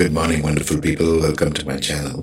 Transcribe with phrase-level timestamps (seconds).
[0.00, 1.20] Good morning, wonderful people.
[1.20, 2.22] Welcome to my channel.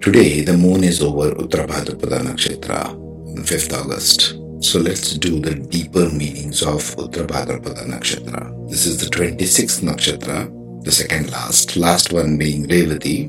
[0.00, 4.34] Today, the moon is over Uttara Bhadrapada Nakshatra on 5th August.
[4.64, 8.70] So let's do the deeper meanings of Uttara Bhadrapada Nakshatra.
[8.70, 13.28] This is the 26th Nakshatra, the second last, last one being Revati.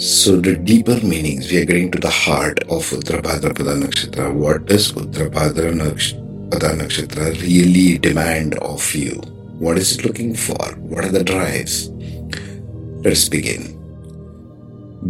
[0.00, 4.32] So the deeper meanings, we are getting to the heart of Uttara Bhadrapada Nakshatra.
[4.32, 9.35] What does Uttara Bhadrapada Nakshatra really demand of you?
[9.58, 10.76] What is it looking for?
[10.76, 11.88] What are the drives?
[13.00, 13.72] Let's begin.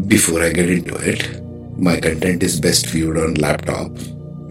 [0.07, 1.43] Before I get into it,
[1.77, 3.91] my content is best viewed on laptop,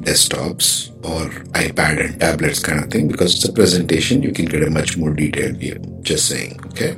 [0.03, 4.21] desktops, or iPad and tablets kind of thing because it's a presentation.
[4.21, 5.79] You can get a much more detailed view.
[6.01, 6.97] Just saying, okay?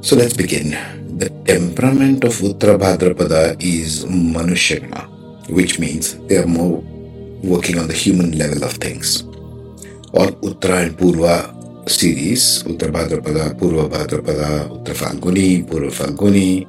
[0.00, 0.70] So let's begin.
[1.18, 5.10] The temperament of Uttara Bhadrapada is Manushagana,
[5.50, 6.78] which means they are more
[7.42, 9.27] working on the human level of things.
[10.12, 11.54] Uttara and Purva
[11.88, 16.66] series, Uttara Bhadrapada, Purva Bhadrapada, Uttara Falguni, Purva Falguni,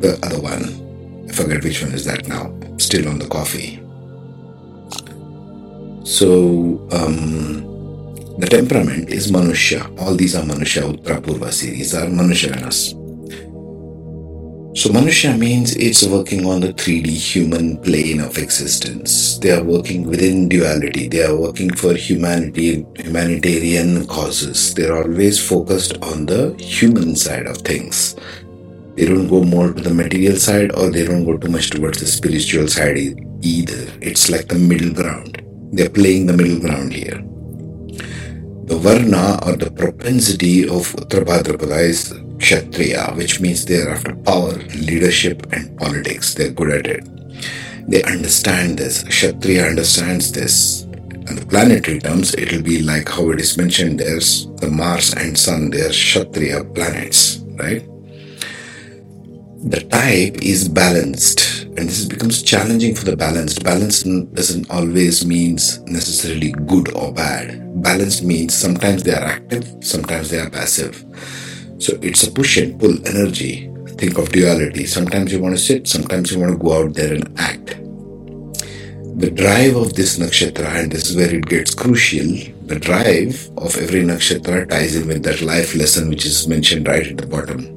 [0.00, 3.80] the other one, I forget which one is that now, still on the coffee.
[6.04, 7.64] So, um,
[8.38, 9.88] the temperament is Manusha.
[10.00, 13.03] All these are Manusha, Uttara Purva series are Manushaganas.
[14.76, 19.38] So, Manusha means it's working on the 3D human plane of existence.
[19.38, 21.06] They are working within duality.
[21.06, 24.74] They are working for humanity, humanitarian causes.
[24.74, 28.16] They're always focused on the human side of things.
[28.96, 32.00] They don't go more to the material side or they don't go too much towards
[32.00, 32.98] the spiritual side
[33.42, 33.86] either.
[34.00, 35.40] It's like the middle ground.
[35.70, 37.22] They're playing the middle ground here.
[38.66, 42.12] The Varna or the propensity of Uttara Bhadrapada is
[42.44, 46.34] Kshatriya, which means they're after power, leadership, and politics.
[46.34, 47.08] They're good at it.
[47.88, 49.02] They understand this.
[49.02, 50.82] Kshatriya understands this.
[50.82, 55.38] In the planetary terms, it'll be like how it is mentioned there's the Mars and
[55.38, 57.88] Sun, they are Kshatriya planets, right?
[59.66, 65.80] the type is balanced and this becomes challenging for the balanced balance doesn't always means
[65.86, 71.02] necessarily good or bad balance means sometimes they are active sometimes they are passive
[71.84, 75.86] so it's a push and pull energy think of duality sometimes you want to sit
[75.86, 77.66] sometimes you want to go out there and act
[79.20, 82.26] the drive of this nakshatra and this is where it gets crucial
[82.66, 87.06] the drive of every nakshatra ties in with that life lesson which is mentioned right
[87.06, 87.74] at the bottom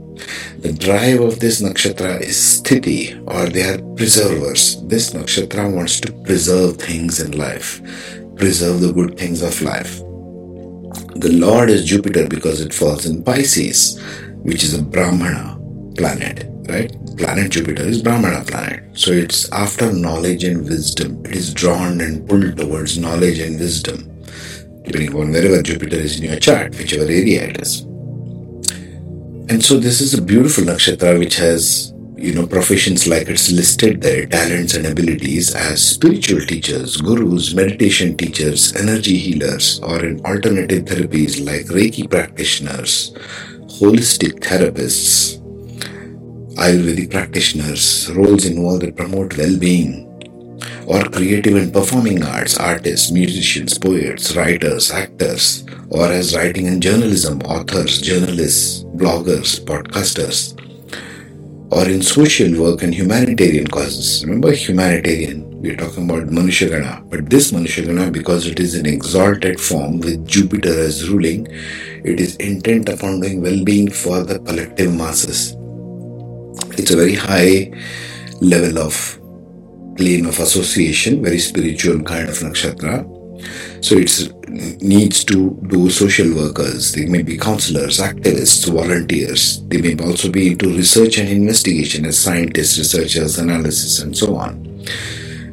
[0.59, 4.81] the drive of this nakshatra is sthiti or they are preservers.
[4.83, 7.81] This nakshatra wants to preserve things in life,
[8.35, 10.01] preserve the good things of life.
[11.17, 13.99] The Lord is Jupiter because it falls in Pisces,
[14.43, 15.59] which is a Brahmana
[15.95, 16.95] planet, right?
[17.17, 18.83] Planet Jupiter is Brahmana planet.
[18.93, 21.25] So it's after knowledge and wisdom.
[21.25, 24.07] It is drawn and pulled towards knowledge and wisdom,
[24.83, 27.81] depending on wherever Jupiter is in your chart, whichever area it is.
[29.49, 34.01] And so this is a beautiful nakshatra which has, you know, professions like it's listed
[34.01, 40.85] there, talents and abilities as spiritual teachers, gurus, meditation teachers, energy healers, or in alternative
[40.85, 43.11] therapies like Reiki practitioners,
[43.79, 45.37] holistic therapists,
[46.55, 50.05] Ayurvedic practitioners, roles involved that promote well-being,
[50.87, 57.39] or creative and performing arts, artists, musicians, poets, writers, actors, or as writing and journalism,
[57.41, 60.57] authors, journalists, bloggers, podcasters,
[61.71, 64.23] or in social work and humanitarian causes.
[64.25, 69.99] Remember, humanitarian, we're talking about Manushagana, but this Manushagana, because it is an exalted form
[69.99, 71.47] with Jupiter as ruling,
[72.03, 75.55] it is intent upon doing well being for the collective masses.
[76.77, 77.71] It's a very high
[78.39, 79.19] level of
[79.97, 83.16] plane of association, very spiritual kind of nakshatra.
[83.81, 86.93] So it needs to do social workers.
[86.93, 89.61] They may be counselors, activists, volunteers.
[89.67, 94.63] They may also be into research and investigation as scientists, researchers, analysis, and so on.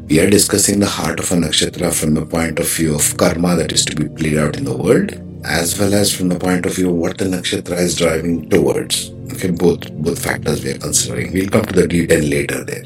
[0.09, 3.57] We are discussing the heart of a nakshatra from the point of view of karma
[3.57, 5.13] that is to be played out in the world,
[5.45, 9.11] as well as from the point of view of what the nakshatra is driving towards.
[9.33, 11.33] Okay, both both factors we are considering.
[11.33, 12.85] We'll come to the detail later there.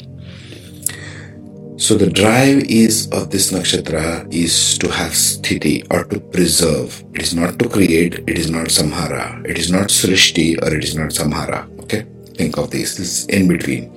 [1.78, 7.04] So the drive is of this nakshatra is to have sthiti or to preserve.
[7.14, 9.46] It is not to create, it is not samhara.
[9.46, 11.70] It is not srishti or it is not samhara.
[11.84, 12.04] Okay?
[12.34, 12.96] Think of this.
[12.96, 13.96] This is in between.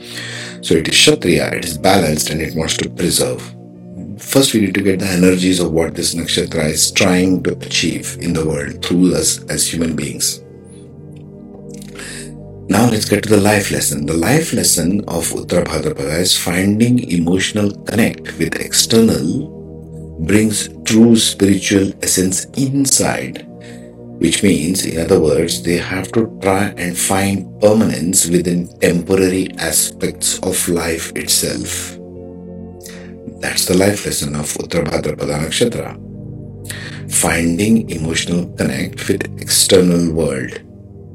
[0.62, 3.42] So it is kshatriya, it is balanced and it wants to preserve.
[4.20, 8.16] First, we need to get the energies of what this nakshatra is trying to achieve
[8.22, 10.44] in the world through us as human beings.
[12.82, 14.08] Now let's get to the life lesson.
[14.08, 21.94] The life lesson of Uttara Bhadrapada is finding emotional connect with external brings true spiritual
[22.02, 23.46] essence inside
[24.18, 30.40] which means, in other words, they have to try and find permanence within temporary aspects
[30.40, 32.00] of life itself.
[33.46, 35.94] That's the life lesson of Uttarabhadrapada Nakshatra.
[37.14, 40.62] Finding emotional connect with external world,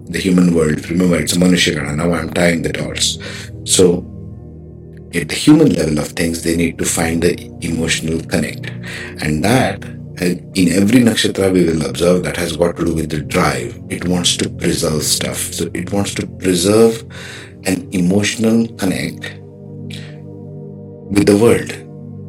[0.08, 0.88] the human world.
[0.88, 3.18] Remember, it's a Now I'm tying the dots.
[3.64, 4.04] So,
[5.14, 8.70] at the human level of things, they need to find the emotional connect.
[9.22, 9.84] And that,
[10.20, 13.80] uh, in every nakshatra, we will observe that has got to do with the drive.
[13.88, 15.38] It wants to preserve stuff.
[15.54, 17.04] So, it wants to preserve
[17.64, 19.38] an emotional connect
[21.10, 21.72] with the world.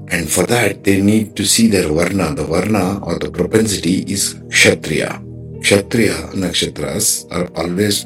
[0.09, 2.33] And for that, they need to see their varna.
[2.33, 5.21] The varna or the propensity is kshatriya.
[5.67, 8.05] Kshatriya nakshatras are always,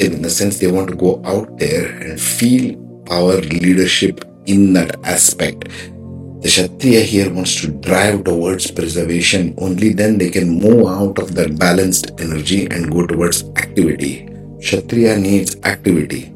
[0.00, 2.72] in the sense, they want to go out there and feel
[3.10, 5.68] our leadership in that aspect.
[6.40, 9.54] The Kshatriya here wants to drive towards preservation.
[9.58, 14.26] Only then they can move out of that balanced energy and go towards activity.
[14.60, 16.32] Kshatriya needs activity.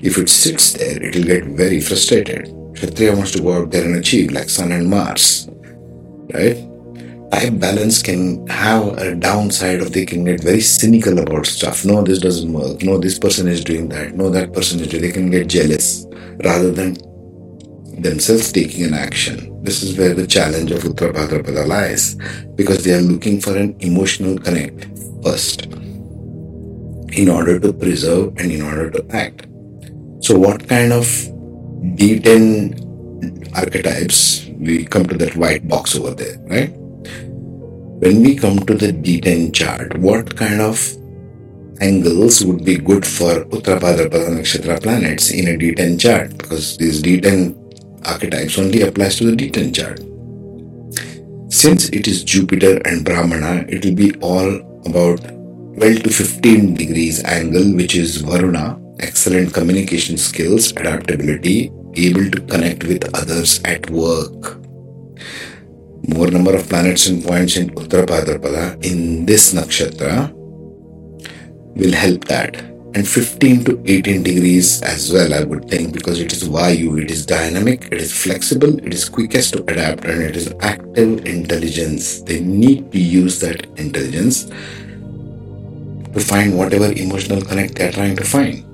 [0.00, 2.54] If it sits there, it will get very frustrated.
[2.76, 5.48] Kshatriya wants to go out there and achieve, like Sun and Mars.
[6.32, 6.54] Right?
[7.30, 11.84] Balance can have a downside of they can get very cynical about stuff.
[11.84, 12.82] No, this doesn't work.
[12.82, 14.14] No, this person is doing that.
[14.14, 16.06] No, that person is doing They can get jealous
[16.44, 16.96] rather than
[18.00, 19.62] themselves taking an action.
[19.62, 22.14] This is where the challenge of Uttarabhadrapada lies
[22.54, 24.86] because they are looking for an emotional connect
[25.22, 25.66] first
[27.12, 29.46] in order to preserve and in order to act.
[30.20, 31.04] So, what kind of
[31.96, 34.46] D10 archetypes?
[34.58, 36.77] We come to that white box over there, right?
[38.00, 40.78] When we come to the D10 chart, what kind of
[41.80, 48.06] angles would be good for Uttarabhadrapada Nakshatra planets in a D10 chart because these D10
[48.06, 49.98] archetypes only applies to the D10 chart.
[51.52, 54.46] Since it is Jupiter and Brahmana, it will be all
[54.86, 55.18] about
[55.78, 62.84] 12 to 15 degrees angle, which is Varuna, excellent communication skills, adaptability, able to connect
[62.84, 64.60] with others at work.
[66.18, 70.32] More number of planets and points in Uttarabhadrapada in this nakshatra
[71.76, 72.56] will help that.
[72.96, 77.12] And 15 to 18 degrees as well, I would think, because it is Vayu, it
[77.12, 82.20] is dynamic, it is flexible, it is quickest to adapt, and it is active intelligence.
[82.22, 88.24] They need to use that intelligence to find whatever emotional connect they are trying to
[88.24, 88.64] find.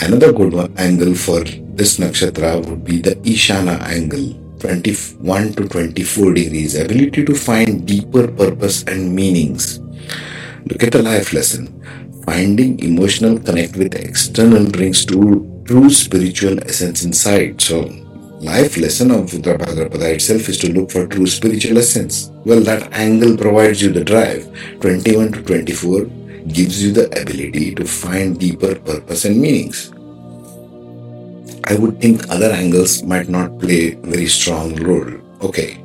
[0.00, 6.34] Another good one, angle for this nakshatra would be the Ishana angle, 21 to 24
[6.34, 9.80] degrees, ability to find deeper purpose and meanings.
[10.66, 11.72] Look at the life lesson.
[12.24, 17.60] Finding emotional connect with external brings to true spiritual essence inside.
[17.60, 17.82] So,
[18.40, 22.30] life lesson of Uttarabhadrapada itself is to look for true spiritual essence.
[22.44, 24.46] Well, that angle provides you the drive.
[24.80, 26.04] 21 to 24
[26.48, 29.92] gives you the ability to find deeper purpose and meanings.
[31.68, 35.10] I would think other angles might not play very strong role.
[35.42, 35.82] Okay,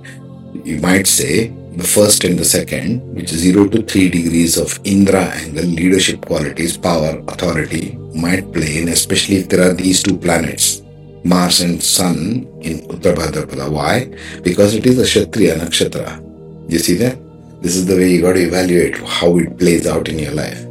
[0.63, 4.80] you might say the first and the second, which is 0 to 3 degrees of
[4.83, 10.18] Indra angle, leadership qualities, power, authority, might play in, especially if there are these two
[10.18, 10.83] planets,
[11.24, 14.06] Mars and Sun in Uttar Why?
[14.44, 16.22] Because it is a Kshatriya nakshatra.
[16.69, 17.18] You see that?
[17.62, 20.70] This is the way you got to evaluate how it plays out in your life.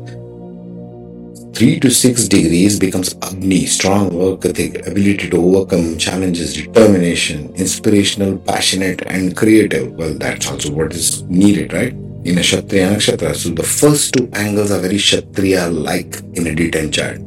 [1.60, 8.38] 3 to 6 degrees becomes Agni, strong work ethic, ability to overcome challenges, determination, inspirational,
[8.38, 9.92] passionate, and creative.
[9.92, 11.92] Well, that's also what is needed, right?
[12.24, 13.36] In a Kshatriya Nakshatra.
[13.36, 17.18] So the first two angles are very Kshatriya like in a D10 chart.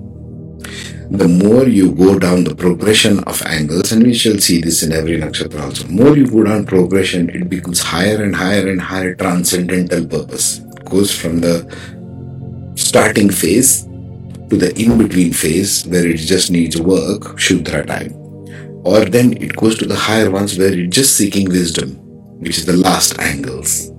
[1.12, 4.94] The more you go down the progression of angles, and we shall see this in
[4.94, 9.13] every nakshatra also, more you go down progression, it becomes higher and higher and higher
[9.13, 10.58] transcendental purpose.
[10.58, 11.70] It goes from the
[12.75, 13.88] starting phase
[14.50, 18.14] to the in between phase where it just needs work, Shudra time.
[18.86, 21.96] Or then it goes to the higher ones where it's just seeking wisdom,
[22.40, 23.92] which is the last angles.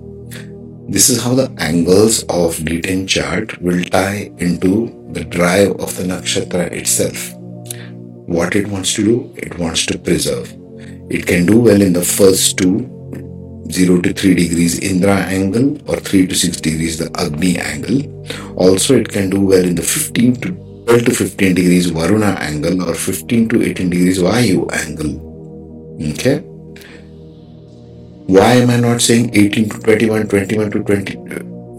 [0.87, 6.03] This is how the angles of D10 chart will tie into the drive of the
[6.03, 7.33] nakshatra itself.
[8.27, 10.53] What it wants to do, it wants to preserve.
[11.09, 12.94] It can do well in the first two
[13.71, 18.01] 0 to 3 degrees Indra angle or 3 to 6 degrees the Agni angle.
[18.55, 20.49] Also, it can do well in the 15 to
[20.85, 25.13] 12 to 15 degrees Varuna angle or 15 to 18 degrees Vayu angle.
[26.11, 26.39] Okay?
[28.27, 31.17] Why am I not saying 18 to 21, 21 to 20,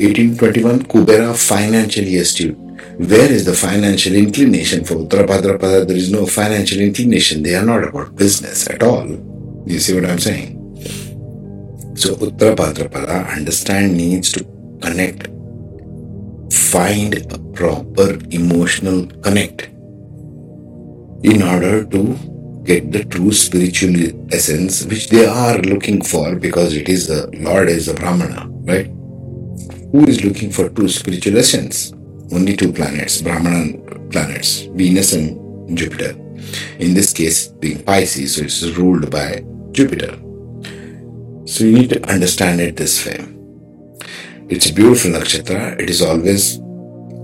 [0.00, 0.82] 18 to 21?
[0.84, 2.56] Kubera financially astute.
[2.98, 5.86] Where is the financial inclination for Uttarabhadrapada?
[5.86, 7.42] There is no financial inclination.
[7.42, 9.06] They are not about business at all.
[9.66, 10.55] You see what I'm saying?
[11.96, 14.44] So Uttara Bhadrapada understand needs to
[14.82, 15.28] connect
[16.52, 19.62] find a proper emotional connect
[21.22, 22.14] in order to
[22.64, 23.94] get the true spiritual
[24.32, 28.86] essence which they are looking for because it is the Lord is a Brahmana, right?
[29.92, 31.92] Who is looking for true spiritual essence?
[32.32, 33.78] Only two planets, Brahmana
[34.10, 36.10] planets, Venus and Jupiter.
[36.78, 40.25] In this case, being Pisces, so it's ruled by Jupiter.
[41.46, 43.24] So you need to understand it this way.
[44.48, 45.80] It's a beautiful nakshatra.
[45.80, 46.58] It is always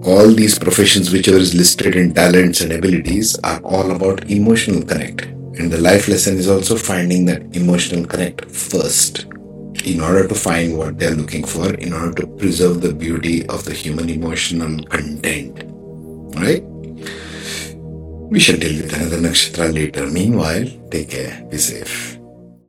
[0.04, 5.22] all these professions, whichever is listed in talents and abilities, are all about emotional connect.
[5.58, 9.26] And the life lesson is also finding that emotional connect first
[9.84, 13.64] in order to find what they're looking for, in order to preserve the beauty of
[13.64, 15.64] the human emotional content.
[16.36, 16.62] Right?
[18.30, 20.06] We shall deal with another nakshatra later.
[20.06, 22.21] Meanwhile, take care, be safe.